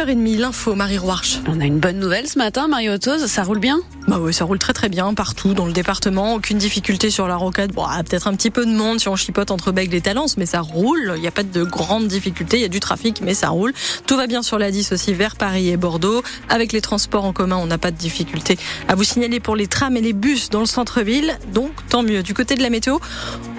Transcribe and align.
7h30, 0.00 0.38
l'info, 0.38 0.74
Marie 0.74 0.96
Roarch. 0.96 1.40
On 1.46 1.60
a 1.60 1.66
une 1.66 1.78
bonne 1.78 1.98
nouvelle 1.98 2.26
ce 2.26 2.38
matin, 2.38 2.68
Marie 2.68 2.88
Autos, 2.88 3.26
ça 3.26 3.42
roule 3.42 3.58
bien? 3.58 3.80
Bah 4.08 4.18
oui, 4.18 4.32
ça 4.32 4.44
roule 4.44 4.58
très 4.58 4.72
très 4.72 4.88
bien 4.88 5.12
partout 5.12 5.52
dans 5.52 5.66
le 5.66 5.72
département. 5.72 6.34
Aucune 6.34 6.56
difficulté 6.56 7.10
sur 7.10 7.28
la 7.28 7.36
rocade. 7.36 7.72
Bon, 7.72 7.84
ah, 7.86 8.02
peut-être 8.02 8.26
un 8.26 8.34
petit 8.34 8.50
peu 8.50 8.64
de 8.64 8.70
monde 8.72 8.98
si 8.98 9.08
on 9.08 9.14
chipote 9.14 9.50
entre 9.50 9.72
Bègle 9.72 9.94
et 9.94 10.00
Talence, 10.00 10.38
mais 10.38 10.46
ça 10.46 10.62
roule. 10.62 11.12
Il 11.16 11.20
n'y 11.20 11.28
a 11.28 11.30
pas 11.30 11.42
de 11.42 11.62
grandes 11.64 12.08
difficultés. 12.08 12.56
Il 12.56 12.62
y 12.62 12.64
a 12.64 12.68
du 12.68 12.80
trafic, 12.80 13.20
mais 13.22 13.34
ça 13.34 13.50
roule. 13.50 13.74
Tout 14.06 14.16
va 14.16 14.26
bien 14.26 14.42
sur 14.42 14.58
la 14.58 14.70
10 14.70 14.92
aussi 14.92 15.12
vers 15.12 15.36
Paris 15.36 15.68
et 15.68 15.76
Bordeaux. 15.76 16.22
Avec 16.48 16.72
les 16.72 16.80
transports 16.80 17.26
en 17.26 17.32
commun, 17.34 17.58
on 17.58 17.66
n'a 17.66 17.78
pas 17.78 17.90
de 17.90 17.96
difficulté 17.96 18.58
à 18.88 18.94
vous 18.94 19.04
signaler 19.04 19.38
pour 19.38 19.54
les 19.54 19.66
trams 19.66 19.96
et 19.96 20.00
les 20.00 20.14
bus 20.14 20.48
dans 20.48 20.60
le 20.60 20.66
centre-ville. 20.66 21.38
Donc, 21.52 21.70
tant 21.90 22.02
mieux. 22.02 22.22
Du 22.22 22.32
côté 22.32 22.56
de 22.56 22.62
la 22.62 22.70
météo, 22.70 22.98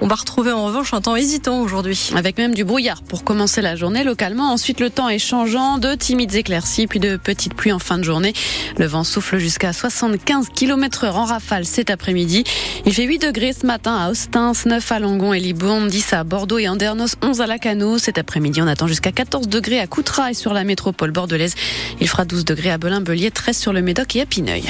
on 0.02 0.08
va 0.08 0.16
retrouver 0.16 0.52
en 0.52 0.66
revanche 0.66 0.94
un 0.94 1.02
temps 1.02 1.16
hésitant 1.16 1.62
aujourd'hui. 1.62 2.10
Avec 2.16 2.38
même 2.38 2.56
du 2.56 2.66
brouillard 2.66 3.04
pour 3.04 3.24
commencer 3.24 3.62
la 3.62 3.76
journée 3.76 4.04
localement. 4.04 4.52
Ensuite, 4.52 4.80
le 4.80 4.90
temps 4.90 5.08
est 5.08 5.20
changeant, 5.20 5.78
de 5.78 5.94
éclaircies, 6.36 6.88
puis 6.88 7.00
de 7.00 7.18
petites 7.18 7.54
pluies 7.54 7.72
en 7.72 7.80
fin 7.80 7.98
de 7.98 8.04
journée. 8.04 8.34
Le 8.78 8.86
vent 8.86 9.04
souffle 9.04 9.38
jusqu'à 9.38 9.74
75 9.74 10.50
km 10.54 11.06
heure 11.06 11.18
en 11.18 11.26
rafale 11.26 11.66
cet 11.66 11.90
après-midi. 11.90 12.44
Il 12.86 12.94
fait 12.94 13.04
8 13.04 13.20
degrés 13.20 13.54
ce 13.54 13.66
matin 13.66 13.96
à 13.96 14.10
Ostens, 14.10 14.66
9 14.66 14.92
à 14.92 15.00
Langon 15.00 15.34
et 15.34 15.40
Libourne, 15.40 15.88
10 15.88 16.14
à 16.14 16.24
Bordeaux 16.24 16.58
et 16.58 16.68
Andernos, 16.68 17.16
11 17.22 17.42
à 17.42 17.48
Lacano. 17.48 17.98
Cet 17.98 18.18
après-midi, 18.18 18.62
on 18.62 18.68
attend 18.68 18.88
jusqu'à 18.88 19.12
14 19.12 19.48
degrés 19.48 19.80
à 19.80 19.88
Coutras 19.88 20.32
et 20.32 20.34
sur 20.34 20.54
la 20.54 20.64
métropole 20.64 21.12
bordelaise. 21.12 21.56
Il 22.00 22.08
fera 22.08 22.26
12 22.26 22.46
degrés 22.46 22.72
à 22.72 22.78
Belin-Belier, 22.78 23.32
13 23.32 23.58
sur 23.58 23.74
le 23.74 23.82
Médoc 23.82 24.16
et 24.16 24.22
à 24.22 24.26
Pineuil. 24.26 24.64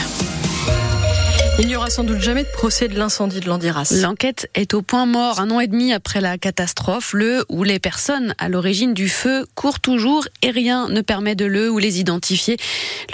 Il 1.62 1.68
n'y 1.68 1.76
aura 1.76 1.92
sans 1.92 2.04
doute 2.04 2.20
jamais 2.20 2.42
de 2.42 2.50
procès 2.50 2.88
de 2.88 2.98
l'incendie 2.98 3.40
de 3.40 3.48
l'Andiras. 3.48 3.94
L'enquête 4.02 4.50
est 4.56 4.74
au 4.74 4.82
point 4.82 5.06
mort 5.06 5.40
un 5.40 5.52
an 5.52 5.60
et 5.60 5.68
demi 5.68 5.94
après 5.94 6.20
la 6.20 6.40
catastrophe. 6.40 7.14
Le 7.14 7.46
ou 7.50 7.62
les 7.62 7.78
personnes 7.78 8.34
à 8.40 8.50
l'origine 8.50 8.96
du 8.96 9.08
feu 9.08 9.46
courent 9.54 9.80
toujours 9.80 10.28
et 10.42 10.50
rien 10.50 10.90
ne 10.90 11.02
permet 11.02 11.36
de 11.36 11.46
le 11.46 11.70
ou 11.70 11.78
les 11.78 12.00
identifier. 12.00 12.58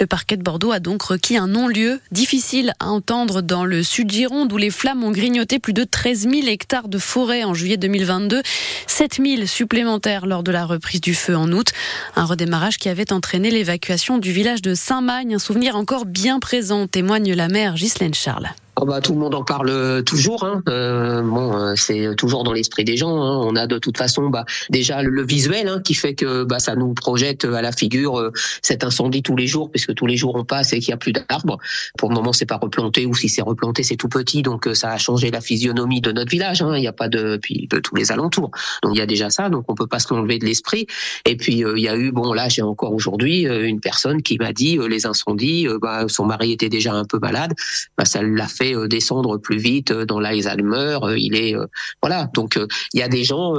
Le 0.00 0.06
parquet 0.06 0.38
de 0.38 0.42
Bordeaux 0.42 0.72
a 0.72 0.80
donc 0.80 1.02
requis 1.02 1.36
un 1.36 1.46
non-lieu 1.46 2.00
difficile 2.10 2.72
à 2.80 2.86
entendre 2.86 3.42
dans 3.42 3.66
le 3.66 3.82
sud 3.82 4.10
Gironde 4.10 4.50
où 4.50 4.56
les 4.56 4.70
flammes 4.70 5.04
ont 5.04 5.10
grignoté 5.10 5.58
plus 5.58 5.74
de 5.74 5.84
13 5.84 6.20
000 6.30 6.46
hectares 6.46 6.88
de 6.88 6.96
forêt 6.96 7.44
en 7.44 7.52
juillet 7.52 7.76
2022, 7.76 8.40
7 8.86 9.20
000 9.22 9.46
supplémentaires 9.46 10.24
lors 10.24 10.42
de 10.42 10.52
la 10.52 10.64
reprise 10.64 11.02
du 11.02 11.14
feu 11.14 11.36
en 11.36 11.52
août. 11.52 11.72
Un 12.16 12.24
redémarrage 12.24 12.78
qui 12.78 12.88
avait 12.88 13.12
entraîné 13.12 13.50
l'évacuation 13.50 14.16
du 14.16 14.32
village 14.32 14.62
de 14.62 14.72
Saint-Magne, 14.72 15.34
un 15.34 15.38
souvenir 15.38 15.76
encore 15.76 16.06
bien 16.06 16.40
présent, 16.40 16.86
témoigne 16.86 17.34
la 17.34 17.48
mère 17.48 17.74
Ghislaine 17.74 18.14
Charles. 18.14 18.37
1980-tallet. 18.38 18.67
Oh 18.80 18.84
bah, 18.84 19.00
tout 19.00 19.12
le 19.12 19.18
monde 19.18 19.34
en 19.34 19.42
parle 19.42 20.04
toujours. 20.04 20.44
Hein. 20.44 20.62
Euh, 20.68 21.20
bon, 21.22 21.52
euh, 21.52 21.72
c'est 21.74 22.14
toujours 22.16 22.44
dans 22.44 22.52
l'esprit 22.52 22.84
des 22.84 22.96
gens. 22.96 23.20
Hein. 23.20 23.42
On 23.44 23.56
a 23.56 23.66
de 23.66 23.76
toute 23.78 23.98
façon 23.98 24.28
bah, 24.28 24.44
déjà 24.70 25.02
le, 25.02 25.24
visuel 25.24 25.66
hein, 25.66 25.80
qui 25.82 25.94
fait 25.94 26.14
que 26.14 26.44
bah, 26.44 26.60
ça 26.60 26.76
nous 26.76 26.94
projette 26.94 27.44
à 27.44 27.60
la 27.60 27.72
figure 27.72 28.20
euh, 28.20 28.32
cet 28.62 28.84
incendie 28.84 29.22
tous 29.22 29.34
les 29.34 29.48
jours, 29.48 29.72
puisque 29.72 29.94
tous 29.94 30.06
les 30.06 30.16
jours 30.16 30.36
on 30.36 30.44
passe 30.44 30.72
et 30.72 30.78
qu'il 30.78 30.90
n'y 30.90 30.94
a 30.94 30.96
plus 30.96 31.12
d'arbres. 31.12 31.58
Pour 31.96 32.08
le 32.08 32.14
moment, 32.14 32.32
c'est 32.32 32.46
pas 32.46 32.56
replanté, 32.56 33.04
ou 33.04 33.14
si 33.14 33.28
c'est 33.28 33.42
replanté, 33.42 33.82
c'est 33.82 33.96
tout 33.96 34.08
petit, 34.08 34.42
donc 34.42 34.68
ça 34.74 34.92
a 34.92 34.96
changé 34.96 35.32
la 35.32 35.40
physionomie 35.40 36.00
de 36.00 36.12
notre 36.12 36.30
village. 36.30 36.62
Hein. 36.62 36.76
Il 36.76 36.80
n'y 36.80 36.86
a 36.86 36.92
pas 36.92 37.08
de 37.08 37.36
puis 37.42 37.66
de 37.68 37.80
tous 37.80 37.96
les 37.96 38.12
alentours. 38.12 38.52
Donc 38.84 38.94
il 38.94 38.98
y 38.98 39.02
a 39.02 39.06
déjà 39.06 39.28
ça, 39.28 39.48
donc 39.48 39.64
on 39.66 39.74
peut 39.74 39.88
pas 39.88 39.98
se 39.98 40.14
l'enlever 40.14 40.38
de 40.38 40.44
l'esprit. 40.44 40.86
Et 41.24 41.36
puis 41.36 41.64
il 41.64 41.82
y 41.82 41.88
a 41.88 41.96
eu, 41.96 42.12
bon 42.12 42.32
là, 42.32 42.48
j'ai 42.48 42.62
encore 42.62 42.92
aujourd'hui 42.94 43.42
une 43.42 43.80
personne 43.80 44.22
qui 44.22 44.38
m'a 44.38 44.52
dit 44.52 44.78
les 44.88 45.04
incendies, 45.04 45.66
bah, 45.82 46.04
son 46.06 46.26
mari 46.26 46.52
était 46.52 46.68
déjà 46.68 46.92
un 46.92 47.04
peu 47.04 47.18
malade, 47.18 47.54
bah, 47.96 48.04
ça 48.04 48.22
l'a 48.22 48.46
fait 48.46 48.67
euh, 48.74 48.88
descendre 48.88 49.38
plus 49.38 49.58
vite 49.58 49.90
euh, 49.90 50.04
dans 50.04 50.20
l'Alzheimer. 50.20 50.98
Euh, 51.02 51.18
il 51.18 51.36
est 51.36 51.54
voilà. 52.02 52.28
Donc 52.34 52.58
il 52.92 53.00
y 53.00 53.02
a 53.02 53.08
des 53.08 53.24
gens 53.24 53.54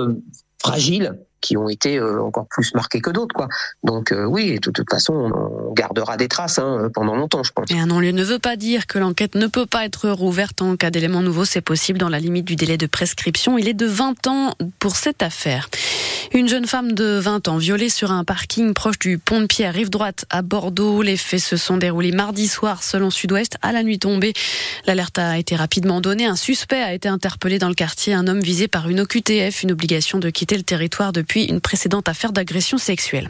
fragiles 0.62 1.18
qui 1.42 1.56
ont 1.56 1.70
été 1.70 2.02
encore 2.02 2.48
plus 2.50 2.74
marqués 2.74 3.00
que 3.00 3.10
d'autres, 3.10 3.34
quoi. 3.34 3.48
Donc 3.84 4.14
oui, 4.28 4.60
de 4.60 4.72
toute 4.72 4.90
façon, 4.90 5.14
on 5.14 5.74
gardera 5.74 6.18
des 6.18 6.28
traces 6.28 6.60
hein, 6.60 6.90
pendant 6.94 7.16
longtemps, 7.16 7.44
je 7.44 7.54
pense. 7.54 7.72
Et 7.72 7.80
un 7.80 7.86
non-lieu 7.86 8.12
ne 8.12 8.24
veut 8.24 8.40
pas 8.40 8.58
dire 8.58 8.88
que 8.88 9.00
l'enquête 9.00 9.36
ne 9.36 9.48
peut 9.48 9.66
pas 9.66 9.86
être 9.86 10.10
rouverte 10.10 10.62
en 10.62 10.76
cas 10.76 10.90
d'éléments 10.90 11.22
nouveaux. 11.22 11.46
C'est 11.46 11.62
possible 11.62 11.98
dans 11.98 12.10
la 12.10 12.20
limite 12.20 12.46
du 12.46 12.58
délai 12.58 12.78
de 12.78 12.88
prescription. 12.88 13.58
Il 13.58 13.70
est 13.70 13.74
de 13.74 13.86
20 13.86 14.28
ans 14.28 14.54
pour 14.80 14.98
cette 14.98 15.24
affaire. 15.24 15.70
Une 16.32 16.48
jeune 16.48 16.68
femme 16.68 16.92
de 16.92 17.18
20 17.18 17.48
ans 17.48 17.58
violée 17.58 17.90
sur 17.90 18.12
un 18.12 18.24
parking 18.24 18.76
proche 18.76 19.00
du 19.00 19.18
pont 19.18 19.42
de 19.42 19.48
Pierre, 19.48 19.74
rive 19.74 19.90
droite 19.90 20.26
à 20.30 20.44
Bordeaux. 20.44 21.02
Les 21.02 21.18
faits 21.18 21.40
se 21.40 21.58
sont 21.58 21.78
déroulés 21.78 22.12
mardi 22.12 22.48
soir 22.48 22.84
selon 22.84 23.10
Sud-Ouest 23.10 23.58
à 23.64 23.72
la 23.72 23.82
nuit 23.82 23.98
tombée. 23.98 24.34
L'alerte 24.86 25.18
a 25.18 25.40
été 25.40 25.56
rapidement 25.56 26.02
donnée. 26.02 26.28
Un 26.28 26.36
suspect 26.36 26.84
a 26.84 26.94
été 26.94 27.10
interpellé 27.10 27.58
dans 27.58 27.68
le 27.68 27.74
quartier, 27.74 28.14
un 28.14 28.28
homme 28.28 28.42
visé 28.42 28.68
par 28.68 28.90
une 28.90 29.00
OQTF, 29.00 29.64
une 29.64 29.72
obligation 29.72 30.20
de 30.20 30.30
quitter 30.30 30.56
le 30.56 30.62
territoire 30.62 31.14
depuis 31.14 31.46
une 31.46 31.62
précédente 31.62 32.08
affaire 32.08 32.32
d'agression 32.32 32.78
sexuelle. 32.78 33.28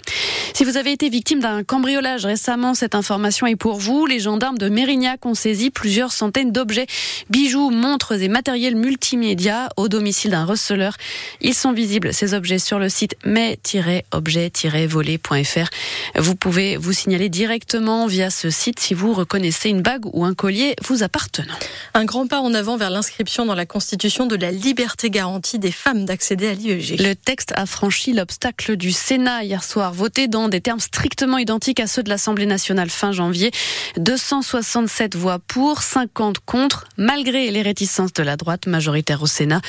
Si 0.54 0.66
vous 0.66 0.76
avez 0.76 0.92
été 0.92 1.08
victime 1.08 1.40
d'un 1.40 1.64
cambriolage 1.64 2.26
récemment, 2.26 2.74
cette 2.74 2.96
information 2.96 3.48
est 3.48 3.56
pour 3.56 3.78
vous. 3.78 4.08
Les 4.08 4.20
gendarmes 4.20 4.58
de 4.58 4.68
Mérignac 4.68 5.26
ont 5.26 5.36
saisi 5.36 5.70
plusieurs 5.70 6.12
centaines 6.12 6.52
d'objets, 6.52 6.88
bijoux, 7.30 7.70
montres 7.70 8.12
et 8.12 8.28
matériels 8.28 8.76
multimédia 8.76 9.70
au 9.78 9.88
domicile 9.88 10.32
d'un 10.32 10.44
receleur. 10.44 10.98
Ils 11.40 11.54
sont 11.54 11.72
visibles, 11.72 12.14
ces 12.14 12.34
objets, 12.34 12.60
sur 12.60 12.78
le 12.78 12.89
site 12.90 13.16
mais-objet-volé.fr. 13.26 15.70
Vous 16.18 16.36
pouvez 16.36 16.78
vous 16.78 16.94
signaler 16.94 17.30
directement 17.30 18.08
via 18.08 18.30
ce 18.30 18.50
site 18.50 18.80
si 18.80 18.94
vous 18.94 19.14
reconnaissez 19.14 19.70
une 19.70 19.82
bague 19.82 20.06
ou 20.14 20.26
un 20.26 20.34
collier 20.34 20.76
vous 20.86 21.04
appartenant. 21.04 21.54
Un 21.94 22.06
grand 22.06 22.28
pas 22.28 22.40
en 22.40 22.54
avant 22.54 22.78
vers 22.78 22.90
l'inscription 22.90 23.46
dans 23.46 23.56
la 23.56 23.66
Constitution 23.66 24.26
de 24.26 24.36
la 24.36 24.52
liberté 24.52 25.10
garantie 25.10 25.60
des 25.60 25.72
femmes 25.72 26.06
d'accéder 26.06 26.48
à 26.48 26.54
l'IEG. 26.54 27.00
Le 27.00 27.14
texte 27.14 27.54
a 27.56 27.66
franchi 27.66 28.14
l'obstacle 28.14 28.76
du 28.76 28.92
Sénat 28.92 29.44
hier 29.44 29.64
soir, 29.64 29.94
voté 29.94 30.28
dans 30.28 30.50
des 30.50 30.62
termes 30.62 30.80
strictement 30.80 31.38
identiques 31.38 31.80
à 31.80 31.88
ceux 31.88 32.04
de 32.04 32.10
l'Assemblée 32.10 32.46
nationale 32.46 32.90
fin 32.90 33.12
janvier. 33.12 33.52
267 33.98 35.16
voix 35.16 35.40
pour, 35.40 35.82
50 35.82 36.40
contre, 36.40 36.88
malgré 36.98 37.52
les 37.52 37.62
réticences 37.62 38.14
de 38.14 38.24
la 38.24 38.38
droite 38.38 38.68
majoritaire 38.68 39.22
au 39.22 39.28
Sénat. 39.28 39.62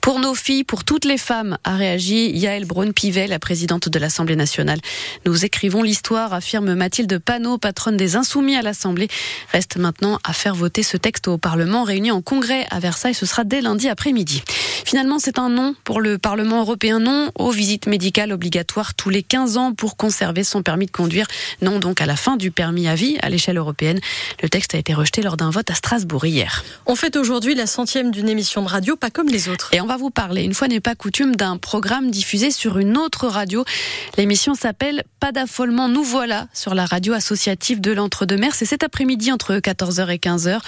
Pour 0.00 0.20
nos 0.20 0.34
filles, 0.34 0.64
pour 0.64 0.84
toutes 0.84 1.04
les 1.04 1.18
femmes, 1.18 1.58
a 1.64 1.76
réagi 1.76 2.30
Yael 2.30 2.59
Braun-Pivet, 2.64 3.26
la 3.26 3.38
présidente 3.38 3.88
de 3.88 3.98
l'Assemblée 3.98 4.36
nationale. 4.36 4.80
Nous 5.26 5.44
écrivons 5.44 5.82
l'histoire, 5.82 6.32
affirme 6.32 6.74
Mathilde 6.74 7.18
Panot, 7.18 7.58
patronne 7.58 7.96
des 7.96 8.16
Insoumis 8.16 8.56
à 8.56 8.62
l'Assemblée. 8.62 9.08
Reste 9.52 9.76
maintenant 9.76 10.18
à 10.24 10.32
faire 10.32 10.54
voter 10.54 10.82
ce 10.82 10.96
texte 10.96 11.28
au 11.28 11.38
Parlement 11.38 11.84
réuni 11.84 12.10
en 12.10 12.22
congrès 12.22 12.66
à 12.70 12.80
Versailles. 12.80 13.14
Ce 13.14 13.26
sera 13.26 13.44
dès 13.44 13.60
lundi 13.60 13.88
après-midi. 13.88 14.42
Finalement, 14.84 15.18
c'est 15.18 15.38
un 15.38 15.50
non 15.50 15.74
pour 15.84 16.00
le 16.00 16.18
Parlement 16.18 16.60
européen, 16.60 16.98
non 16.98 17.30
aux 17.38 17.50
visites 17.50 17.86
médicales 17.86 18.32
obligatoires 18.32 18.94
tous 18.94 19.10
les 19.10 19.22
15 19.22 19.56
ans 19.56 19.72
pour 19.74 19.96
conserver 19.96 20.44
son 20.44 20.62
permis 20.62 20.86
de 20.86 20.90
conduire. 20.90 21.26
Non 21.62 21.78
donc 21.78 22.00
à 22.00 22.06
la 22.06 22.16
fin 22.16 22.36
du 22.36 22.50
permis 22.50 22.88
à 22.88 22.94
vie 22.94 23.18
à 23.22 23.28
l'échelle 23.28 23.58
européenne. 23.58 24.00
Le 24.42 24.48
texte 24.48 24.74
a 24.74 24.78
été 24.78 24.94
rejeté 24.94 25.22
lors 25.22 25.36
d'un 25.36 25.50
vote 25.50 25.70
à 25.70 25.74
Strasbourg 25.74 26.24
hier. 26.24 26.64
On 26.86 26.96
fait 26.96 27.16
aujourd'hui 27.16 27.54
la 27.54 27.66
centième 27.66 28.10
d'une 28.10 28.28
émission 28.28 28.62
de 28.62 28.68
radio, 28.68 28.96
pas 28.96 29.10
comme 29.10 29.28
les 29.28 29.48
autres. 29.48 29.68
Et 29.72 29.80
on 29.80 29.86
va 29.86 29.96
vous 29.96 30.10
parler, 30.10 30.42
une 30.42 30.54
fois 30.54 30.68
n'est 30.68 30.80
pas 30.80 30.94
coutume, 30.94 31.36
d'un 31.36 31.56
programme 31.58 32.10
diffusé 32.10 32.39
sur 32.48 32.78
une 32.78 32.96
autre 32.96 33.26
radio. 33.26 33.64
L'émission 34.16 34.54
s'appelle 34.54 35.04
Pas 35.20 35.32
d'affolement, 35.32 35.88
nous 35.88 36.02
voilà 36.02 36.46
sur 36.54 36.74
la 36.74 36.86
radio 36.86 37.12
associative 37.12 37.82
de 37.82 37.92
l'Entre-deux-Mers. 37.92 38.54
C'est 38.54 38.64
cet 38.64 38.82
après-midi 38.82 39.30
entre 39.30 39.56
14h 39.56 40.08
et 40.08 40.16
15h. 40.16 40.60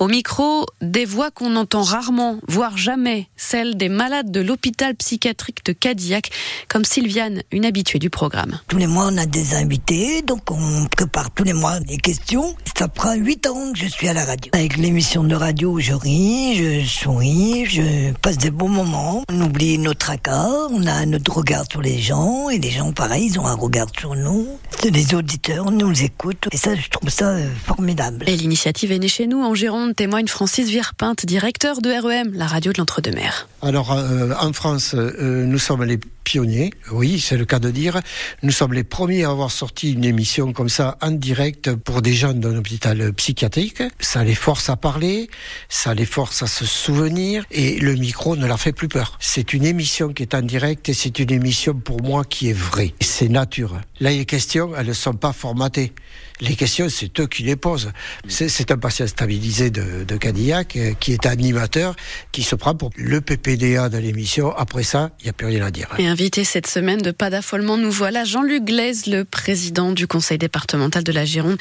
Au 0.00 0.08
micro, 0.08 0.66
des 0.82 1.06
voix 1.06 1.30
qu'on 1.30 1.56
entend 1.56 1.82
rarement, 1.82 2.38
voire 2.46 2.76
jamais, 2.76 3.28
celles 3.36 3.76
des 3.78 3.88
malades 3.88 4.30
de 4.30 4.40
l'hôpital 4.40 4.94
psychiatrique 4.96 5.64
de 5.64 5.72
Cadillac, 5.72 6.30
comme 6.68 6.84
Sylviane, 6.84 7.42
une 7.50 7.64
habituée 7.64 7.98
du 7.98 8.10
programme. 8.10 8.58
Tous 8.68 8.76
les 8.76 8.86
mois, 8.86 9.08
on 9.10 9.16
a 9.16 9.24
des 9.24 9.54
invités, 9.54 10.20
donc 10.20 10.50
on 10.50 10.86
prépare 10.86 11.30
tous 11.30 11.44
les 11.44 11.54
mois 11.54 11.80
des 11.80 11.96
questions. 11.96 12.54
Ça 12.76 12.88
prend 12.88 13.14
huit 13.14 13.46
ans 13.46 13.72
que 13.72 13.78
je 13.78 13.86
suis 13.86 14.08
à 14.08 14.12
la 14.12 14.24
radio. 14.26 14.50
Avec 14.52 14.76
l'émission 14.76 15.24
de 15.24 15.34
radio, 15.34 15.78
je 15.78 15.94
ris, 15.94 16.56
je 16.56 16.86
souris, 16.86 17.66
je 17.66 18.12
passe 18.14 18.36
des 18.36 18.50
bons 18.50 18.68
moments. 18.68 19.22
On 19.30 19.40
oublie 19.40 19.78
nos 19.78 19.94
tracas, 19.94 20.48
on 20.70 20.86
a 20.86 21.04
notre 21.14 21.36
regard 21.36 21.64
sur 21.70 21.80
les 21.80 22.00
gens, 22.00 22.50
et 22.50 22.58
les 22.58 22.70
gens, 22.70 22.90
pareil, 22.90 23.26
ils 23.26 23.38
ont 23.38 23.46
un 23.46 23.54
regard 23.54 23.86
sur 23.96 24.16
nous. 24.16 24.48
Les 24.82 25.14
auditeurs 25.14 25.70
nous 25.70 26.02
écoutent, 26.02 26.48
et 26.52 26.56
ça, 26.56 26.74
je 26.74 26.88
trouve 26.90 27.08
ça 27.08 27.30
euh, 27.30 27.48
formidable. 27.64 28.24
Et 28.28 28.36
l'initiative 28.36 28.92
est 28.92 28.98
née 28.98 29.08
chez 29.08 29.26
nous, 29.26 29.42
en 29.42 29.54
Gironde, 29.54 29.96
témoigne 29.96 30.26
Francis 30.26 30.68
Virpinte, 30.68 31.24
directeur 31.24 31.80
de 31.80 31.90
REM, 31.90 32.32
la 32.34 32.46
radio 32.46 32.72
de 32.72 32.78
l'Entre-deux-Mers. 32.78 33.48
Alors, 33.62 33.92
euh, 33.92 34.34
en 34.38 34.52
France, 34.52 34.94
euh, 34.94 35.46
nous 35.46 35.58
sommes 35.58 35.84
les 35.84 35.98
pionniers, 36.24 36.72
oui, 36.90 37.20
c'est 37.20 37.36
le 37.36 37.44
cas 37.44 37.58
de 37.58 37.70
dire. 37.70 38.00
Nous 38.42 38.50
sommes 38.50 38.72
les 38.72 38.82
premiers 38.82 39.24
à 39.24 39.30
avoir 39.30 39.50
sorti 39.50 39.92
une 39.92 40.04
émission 40.04 40.52
comme 40.52 40.70
ça 40.70 40.96
en 41.02 41.10
direct 41.10 41.74
pour 41.74 42.02
des 42.02 42.14
gens 42.14 42.32
d'un 42.32 42.56
hôpital 42.56 43.12
psychiatrique. 43.12 43.82
Ça 44.00 44.24
les 44.24 44.34
force 44.34 44.70
à 44.70 44.76
parler, 44.76 45.28
ça 45.68 45.94
les 45.94 46.06
force 46.06 46.42
à 46.42 46.46
se 46.46 46.64
souvenir 46.64 47.44
et 47.50 47.78
le 47.78 47.94
micro 47.94 48.36
ne 48.36 48.46
leur 48.46 48.58
fait 48.58 48.72
plus 48.72 48.88
peur. 48.88 49.18
C'est 49.20 49.52
une 49.52 49.64
émission 49.64 50.12
qui 50.12 50.22
est 50.22 50.34
en 50.34 50.42
direct 50.42 50.88
et 50.88 50.94
c'est 50.94 51.18
une 51.18 51.30
émission 51.30 51.74
pour 51.74 52.02
moi 52.02 52.24
qui 52.24 52.48
est 52.48 52.58
vraie. 52.58 52.94
C'est 53.00 53.28
nature. 53.28 53.78
Là, 54.00 54.10
il 54.10 54.20
est 54.20 54.24
question 54.24 54.63
elles 54.76 54.86
ne 54.86 54.92
sont 54.92 55.14
pas 55.14 55.32
formatées. 55.32 55.92
Les 56.40 56.56
questions, 56.56 56.88
c'est 56.88 57.20
eux 57.20 57.28
qui 57.28 57.44
les 57.44 57.54
posent. 57.54 57.92
C'est 58.28 58.72
un 58.72 58.76
patient 58.76 59.06
stabilisé 59.06 59.70
de, 59.70 60.02
de 60.02 60.16
Cadillac 60.16 60.74
euh, 60.76 60.92
qui 60.98 61.12
est 61.12 61.26
animateur, 61.26 61.94
qui 62.32 62.42
se 62.42 62.56
prend 62.56 62.74
pour 62.74 62.90
le 62.96 63.20
PPDA 63.20 63.88
de 63.88 63.98
l'émission. 63.98 64.52
Après 64.56 64.82
ça, 64.82 65.10
il 65.20 65.24
n'y 65.24 65.30
a 65.30 65.32
plus 65.32 65.46
rien 65.46 65.64
à 65.64 65.70
dire. 65.70 65.88
Et 65.96 66.08
invité 66.08 66.42
cette 66.42 66.66
semaine 66.66 67.00
de 67.00 67.12
Pas 67.12 67.30
d'affolement, 67.30 67.76
nous 67.76 67.90
voilà 67.90 68.24
Jean-Luc 68.24 68.64
Glaise, 68.64 69.06
le 69.06 69.24
président 69.24 69.92
du 69.92 70.08
conseil 70.08 70.38
départemental 70.38 71.04
de 71.04 71.12
la 71.12 71.24
Gironde, 71.24 71.56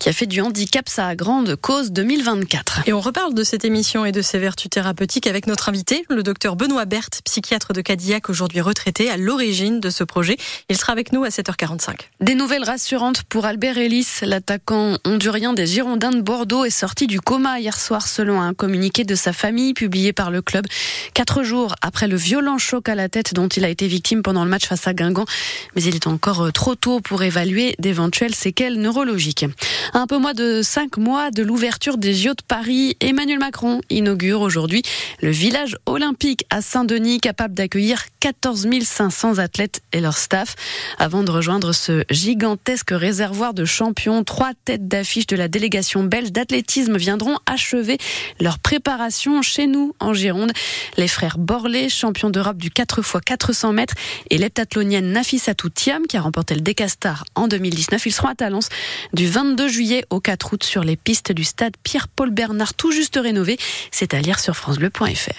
qui 0.00 0.08
a 0.08 0.12
fait 0.12 0.26
du 0.26 0.40
handicap 0.40 0.88
sa 0.88 1.14
grande 1.14 1.54
cause 1.54 1.92
2024. 1.92 2.82
Et 2.86 2.92
on 2.92 3.00
reparle 3.00 3.32
de 3.32 3.44
cette 3.44 3.64
émission 3.64 4.04
et 4.04 4.12
de 4.12 4.22
ses 4.22 4.38
vertus 4.38 4.70
thérapeutiques 4.70 5.28
avec 5.28 5.46
notre 5.46 5.68
invité, 5.68 6.04
le 6.10 6.24
docteur 6.24 6.56
Benoît 6.56 6.84
Berthe, 6.84 7.20
psychiatre 7.24 7.72
de 7.72 7.80
Cadillac, 7.80 8.28
aujourd'hui 8.28 8.60
retraité, 8.60 9.08
à 9.08 9.16
l'origine 9.16 9.78
de 9.78 9.90
ce 9.90 10.02
projet. 10.02 10.36
Il 10.68 10.76
sera 10.76 10.92
avec 10.92 11.12
nous 11.12 11.22
à 11.22 11.28
7h45. 11.28 11.94
Des 12.20 12.34
nouvelles 12.34 12.64
rassurantes 12.64 13.22
pour 13.22 13.44
Albert 13.44 13.78
Ellis, 13.78 14.15
l'attaquant 14.22 14.98
hondurien 15.04 15.52
des 15.52 15.66
Girondins 15.66 16.10
de 16.10 16.20
Bordeaux, 16.20 16.64
est 16.64 16.70
sorti 16.70 17.06
du 17.06 17.20
coma 17.20 17.60
hier 17.60 17.78
soir 17.78 18.06
selon 18.06 18.40
un 18.40 18.54
communiqué 18.54 19.04
de 19.04 19.14
sa 19.14 19.32
famille 19.32 19.74
publié 19.74 20.12
par 20.12 20.30
le 20.30 20.42
club. 20.42 20.66
Quatre 21.12 21.42
jours 21.42 21.74
après 21.82 22.08
le 22.08 22.16
violent 22.16 22.58
choc 22.58 22.88
à 22.88 22.94
la 22.94 23.08
tête 23.08 23.34
dont 23.34 23.48
il 23.48 23.64
a 23.64 23.68
été 23.68 23.86
victime 23.86 24.22
pendant 24.22 24.44
le 24.44 24.50
match 24.50 24.66
face 24.66 24.86
à 24.86 24.94
Guingamp. 24.94 25.26
Mais 25.74 25.82
il 25.82 25.94
est 25.94 26.06
encore 26.06 26.52
trop 26.52 26.74
tôt 26.74 27.00
pour 27.00 27.22
évaluer 27.22 27.74
d'éventuelles 27.78 28.34
séquelles 28.34 28.80
neurologiques. 28.80 29.46
Un 29.92 30.06
peu 30.06 30.18
moins 30.18 30.34
de 30.34 30.62
cinq 30.62 30.96
mois 30.96 31.30
de 31.30 31.42
l'ouverture 31.42 31.98
des 31.98 32.14
JO 32.14 32.30
de 32.30 32.42
Paris, 32.46 32.96
Emmanuel 33.00 33.38
Macron 33.38 33.80
inaugure 33.90 34.40
aujourd'hui 34.40 34.82
le 35.20 35.30
village 35.30 35.76
olympique 35.86 36.44
à 36.50 36.62
Saint-Denis, 36.62 37.20
capable 37.20 37.54
d'accueillir 37.54 38.04
14 38.20 38.66
500 38.82 39.38
athlètes 39.38 39.82
et 39.92 40.00
leur 40.00 40.16
staff. 40.16 40.54
Avant 40.98 41.22
de 41.22 41.30
rejoindre 41.30 41.72
ce 41.72 42.04
gigantesque 42.10 42.90
réservoir 42.90 43.54
de 43.54 43.64
champions, 43.64 44.05
trois 44.24 44.52
têtes 44.64 44.88
d'affiche 44.88 45.26
de 45.26 45.36
la 45.36 45.48
délégation 45.48 46.04
belge 46.04 46.32
d'athlétisme 46.32 46.96
viendront 46.96 47.38
achever 47.46 47.98
leur 48.40 48.58
préparation 48.58 49.42
chez 49.42 49.66
nous 49.66 49.94
en 50.00 50.14
Gironde. 50.14 50.52
Les 50.96 51.08
frères 51.08 51.38
Borlé, 51.38 51.88
champions 51.88 52.30
d'Europe 52.30 52.58
du 52.58 52.70
4 52.70 53.00
x 53.00 53.16
400 53.24 53.72
mètres, 53.72 53.94
et 54.30 54.38
l'heptathlonienne 54.38 55.12
Nafissatou 55.12 55.68
Thiam, 55.70 56.06
qui 56.06 56.16
a 56.16 56.20
remporté 56.20 56.54
le 56.54 56.60
Décastar 56.60 57.24
en 57.34 57.48
2019. 57.48 58.06
Ils 58.06 58.12
seront 58.12 58.28
à 58.28 58.34
Talence 58.34 58.68
du 59.12 59.26
22 59.26 59.68
juillet 59.68 60.04
au 60.10 60.20
4 60.20 60.52
août 60.52 60.64
sur 60.64 60.84
les 60.84 60.96
pistes 60.96 61.32
du 61.32 61.44
stade 61.44 61.74
Pierre-Paul 61.82 62.30
Bernard, 62.30 62.74
tout 62.74 62.92
juste 62.92 63.18
rénové. 63.20 63.58
C'est 63.90 64.14
à 64.14 64.20
lire 64.20 64.38
sur 64.38 64.56
FranceBleu.fr. 64.56 65.32